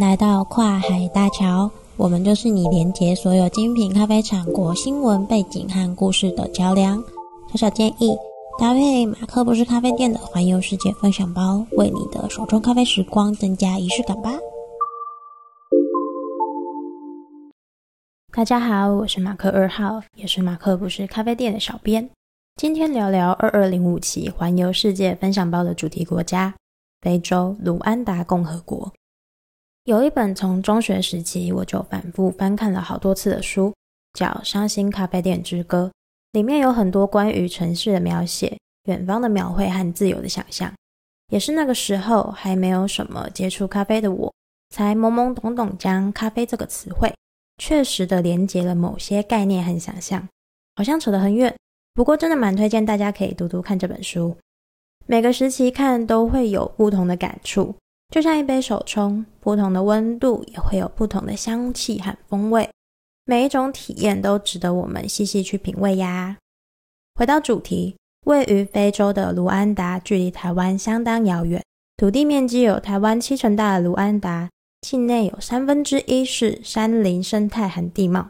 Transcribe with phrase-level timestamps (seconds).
[0.00, 7.02] 来到跨海大桥，我们就是你连接所有精品咖啡产国新闻背景和故事的桥梁。
[7.50, 8.16] 小小建议，
[8.58, 14.32] 搭配马克不是咖啡店的环游世界分享包，为你的手冲咖啡时光增加仪式感吧。
[18.32, 22.08] 大家好，我是马克二号，也是马克不是咖啡店的小编。
[22.56, 26.54] 今天聊聊二二零五期环游世界分享包的主题国家——
[27.02, 28.92] 非洲卢安达共和国。
[29.84, 33.74] 有一本从中学时期我就反复翻看了好多次的书，
[34.12, 35.90] 叫《伤心咖啡店之歌》，
[36.38, 40.72] 里面有很多关于城市的描写、远方的描绘和自由的想象。
[41.32, 44.32] 也是那个时候还没有什么接触咖啡的我，
[44.70, 47.12] 才懵懵懂懂将咖啡这个词汇
[47.58, 50.28] 确实的连接了某些概念和想象，
[50.76, 51.52] 好像扯得很远。
[51.92, 54.36] 不过真的蛮推荐大家可以读读看这本书，
[55.06, 57.74] 每个时期看都会有不同的感触。
[58.12, 62.68] 就像一杯手冲，不同的温度也会有不同的香气和风味，
[63.24, 66.36] 每一种体验都值得我们细细去品味呀。
[67.14, 67.96] 回到主题，
[68.26, 71.64] 位于非洲的卢安达距离台湾相当遥远，
[71.96, 74.50] 土地面积有台湾七成大的卢安达，
[74.82, 78.28] 境内有三分之一是山林生态和地貌，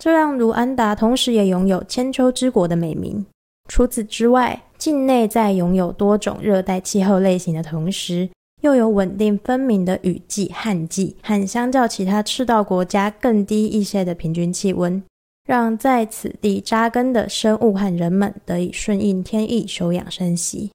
[0.00, 3.24] 这让卢安达同时也拥有千秋之国的美名。
[3.68, 8.28] 除此之外，境内在拥有多种热带气候类型的同时，
[8.60, 15.02] 又有稳定分明的雨季、旱季，和相较其他赤道国家更低一些的平均气温，
[15.44, 20.70] 让在此地扎根的生物和人们得以顺应天意休养生息。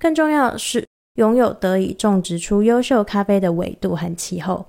[0.00, 4.66] 更重要的是，拥有得以种植出优秀咖啡的纬度和气候，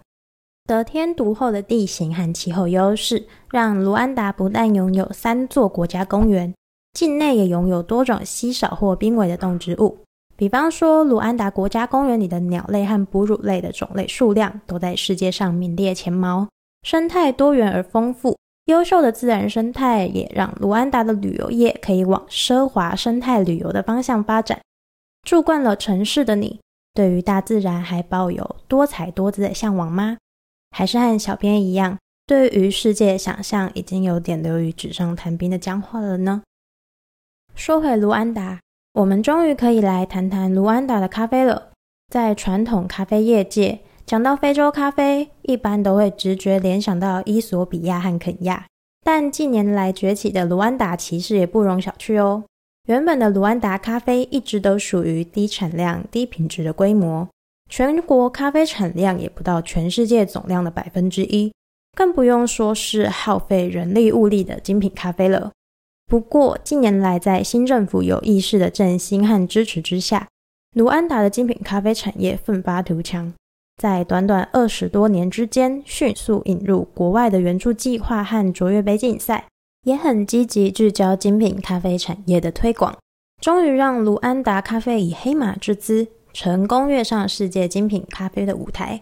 [0.66, 6.54] 得天独厚的地形和气候优势，让卢安达不但拥有三座国家公园，
[6.94, 9.98] 境内也拥有多种稀少或濒危的动植物。
[10.38, 16.48] 比方说，卢安达国家公园里的鸟类和哺乳类的种类数量都在世界上名列前茅，
[16.84, 18.38] 生态多元而丰富。
[18.66, 24.62] 优秀的自然生态也让卢安达的旅游业可以往奢华生态旅游的方向发展。
[25.24, 26.60] 住惯了城市的你，
[26.94, 30.18] 对于大自然还抱有多彩多姿的向往吗？
[30.70, 31.98] 还是和小编一样，
[32.28, 36.44] 对于世界想象已经有点流于纸上谈兵的僵化了呢？
[37.56, 38.60] 说回卢安达。
[38.98, 41.70] 我们终于可以来谈谈卢安达的咖啡了。
[42.12, 48.66] 在传统咖啡业界，讲到非洲咖啡，一般都会直觉联想到伊索比亚和肯亚。
[49.06, 52.44] 但近年来崛起的卢安达其实也不容小觑哦。
[52.88, 57.28] 原本的卢安达咖啡一直都属于低产量、低品质的规模，
[57.70, 61.54] 全国咖啡产量也不到全世界总量的百分之一，
[61.96, 65.52] 更不用说是耗费人力物力的精品咖啡了。
[66.10, 70.30] 不过，近年来在新政府有意识的振兴和支持之下，
[70.74, 73.34] 卢安达的精品咖啡产业奋发图强，
[73.76, 79.48] 在短短二十多年之间，迅速引入国外的援助计划和卓越杯竞赛，
[79.84, 82.98] 也很积极聚焦精品咖啡产业的推广，
[83.42, 89.02] 终于让卢安达咖啡以黑马之姿，成功跃上世界精品咖啡的舞台。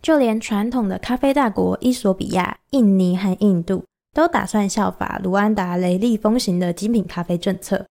[0.00, 3.84] 就连传统的咖啡大国伊索比亚、印尼和印度，
[4.18, 7.86] 都打算效法卢安达雷厉风行的精品咖啡政策。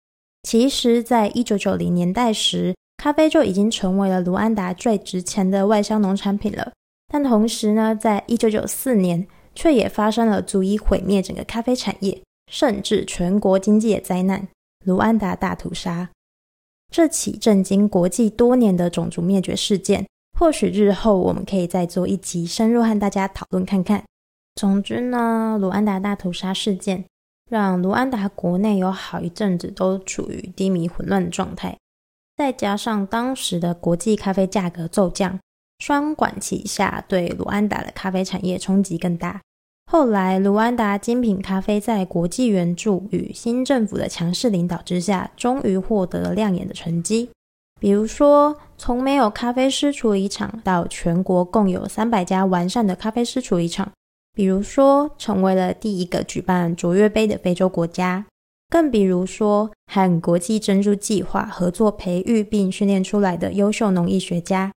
[0.44, 6.70] 其实，在一九九零年代时，咖啡就已经成为了卢安达最值钱的外销农产品了。
[7.08, 14.46] 但同时呢，在一九九四年，却也发生了足以毁灭整个咖啡产业，甚至全国经济的灾难——
[14.86, 16.10] 卢安达大屠杀。
[16.92, 20.06] 这起震惊国际多年的种族灭绝事件，
[20.38, 24.04] 或许日后我们可以再做一集，深入和大家讨论看看。
[24.54, 27.04] 总之呢，卢安达大屠杀事件
[27.50, 31.76] 让卢安达国内有好一阵子都处于低迷混乱的状态，
[32.36, 35.38] 再加上当时的国际咖啡价格骤降，
[35.78, 39.40] 双管齐下，对卢安达的咖啡产业冲击更大。
[39.90, 47.28] 后来，卢安达精品咖啡在国际援助与新政府的强势领导之下，终于获得了亮眼的成绩。
[47.80, 53.90] 比如说，从没有咖啡师处理厂到全国共有三百家完善的咖啡师处理厂。
[54.34, 58.24] 比如说，成为了第一个举办卓越杯的非洲国家；
[58.70, 64.72] 更比如说，和国际珍珠计划合作培育并训练出来的优秀农艺学家，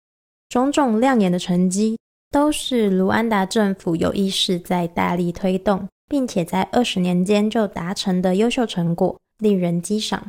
[0.49, 1.97] 种种亮眼的成绩，
[2.29, 10.27] 都是卢安达政府有意识在大力推动，并且在二十年间就达成的优秀成果，令人激赏。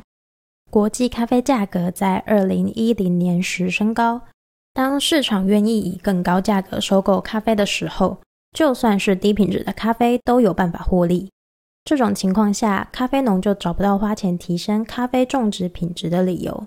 [0.70, 4.22] 国际咖啡价格在二零一零年时升高，
[4.72, 8.18] 当市场愿意以更高价格收购咖啡的时候，
[8.56, 11.30] 就算是低品质的咖啡都有办法获利，
[11.84, 16.66] 这种情况下，咖啡农就找不到花钱提升咖啡种植品质的理由。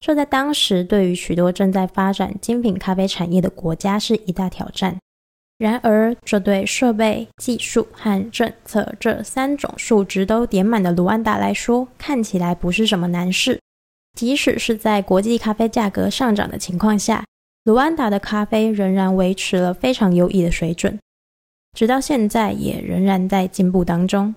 [0.00, 4.98] 这在当时对于许多正在发展精品咖啡产业的国家是一大挑战，
[5.58, 13.60] 然而，这对设备、技术和政策这三种数值都点满的卢安达来说，看起来不是什么难事。
[14.18, 17.22] 即使是在国际咖啡价格上涨的情况下，
[17.64, 20.98] 卢安达的咖啡仍然维持了非常优异的水准，
[21.72, 24.34] 直到现在也仍然在进步当中。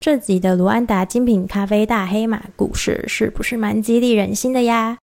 [0.00, 4.98] 这集的卢安达精品咖啡大黑马故事是不是蛮激励人心的呀？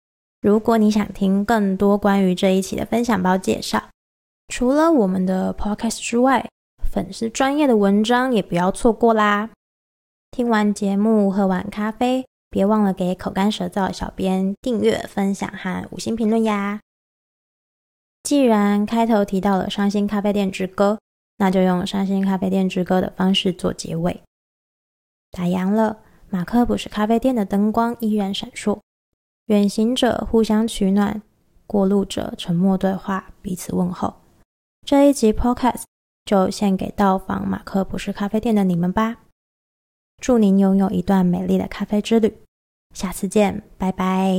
[0.41, 3.83] 如果你想听更多关于这一期的分享包介绍，
[4.49, 6.47] 除了我们的 podcast 之外，
[6.93, 9.51] 粉丝专业的文章也不要错过啦！
[10.31, 16.79] 听完节目，喝完咖啡，别忘了给口干舌燥小编订阅、分享和五星评论呀！
[18.23, 20.99] 既然开头提到了伤心咖啡店之歌，
[21.37, 24.23] 那就用伤心咖啡店之歌的方式做结尾。
[25.31, 25.99] 打烊了，
[26.31, 28.81] 马克不是咖啡店的灯光依然闪烁，
[29.47, 31.23] 远行者互相取暖，
[31.67, 34.15] 过路者沉默对话，彼此问候。
[34.87, 35.85] 这一集 Podcast
[36.25, 39.17] 就献给到访马克不是咖啡店的你们吧。
[40.23, 42.33] 祝您拥有一段美丽的咖啡之旅，
[42.95, 44.31] 下次见，拜拜。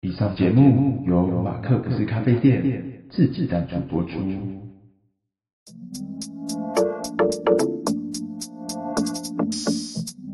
[0.00, 4.18] 以上节目由马克不是咖啡店自制赞助播出。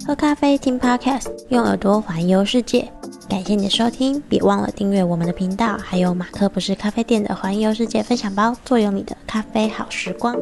[0.05, 2.91] 喝咖啡听 Podcast，用耳朵环游世界。
[3.29, 10.37] 感谢你的收听，别忘了订阅我们的频道，还有马克不是咖啡店的环游世界分享包，坐拥你的咖啡好时光。